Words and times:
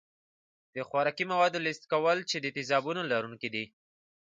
د 0.75 0.77
خوراکي 0.87 1.25
موادو 1.31 1.63
لست 1.67 1.83
کول 1.91 2.17
چې 2.29 2.37
د 2.39 2.47
تیزابونو 2.55 3.01
لرونکي 3.11 3.49
دي. 3.55 3.65